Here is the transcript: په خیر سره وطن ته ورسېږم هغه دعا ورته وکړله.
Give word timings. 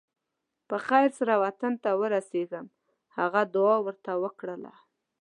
په 0.67 0.75
خیر 0.87 1.09
سره 1.19 1.33
وطن 1.45 1.73
ته 1.83 1.89
ورسېږم 2.01 2.65
هغه 3.17 3.41
دعا 3.53 3.77
ورته 3.85 4.11
وکړله. 4.23 4.73